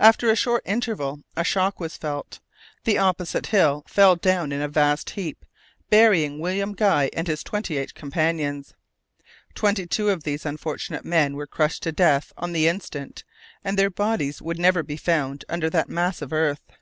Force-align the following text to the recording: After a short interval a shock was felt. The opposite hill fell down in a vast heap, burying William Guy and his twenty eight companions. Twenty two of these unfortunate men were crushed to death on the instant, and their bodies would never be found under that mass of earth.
After 0.00 0.28
a 0.28 0.34
short 0.34 0.64
interval 0.66 1.22
a 1.36 1.44
shock 1.44 1.78
was 1.78 1.96
felt. 1.96 2.40
The 2.82 2.98
opposite 2.98 3.46
hill 3.46 3.84
fell 3.86 4.16
down 4.16 4.50
in 4.50 4.60
a 4.60 4.66
vast 4.66 5.10
heap, 5.10 5.46
burying 5.88 6.40
William 6.40 6.72
Guy 6.72 7.10
and 7.12 7.28
his 7.28 7.44
twenty 7.44 7.76
eight 7.78 7.94
companions. 7.94 8.74
Twenty 9.54 9.86
two 9.86 10.10
of 10.10 10.24
these 10.24 10.44
unfortunate 10.44 11.04
men 11.04 11.36
were 11.36 11.46
crushed 11.46 11.84
to 11.84 11.92
death 11.92 12.32
on 12.36 12.52
the 12.52 12.66
instant, 12.66 13.22
and 13.62 13.78
their 13.78 13.88
bodies 13.88 14.42
would 14.42 14.58
never 14.58 14.82
be 14.82 14.96
found 14.96 15.44
under 15.48 15.70
that 15.70 15.88
mass 15.88 16.22
of 16.22 16.32
earth. 16.32 16.72